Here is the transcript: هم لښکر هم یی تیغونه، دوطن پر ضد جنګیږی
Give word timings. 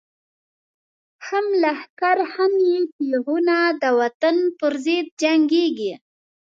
هم 1.27 1.45
لښکر 1.61 2.17
هم 2.33 2.51
یی 2.67 2.79
تیغونه، 2.95 3.57
دوطن 3.83 4.35
پر 4.57 4.73
ضد 4.85 5.07
جنګیږی 5.21 5.93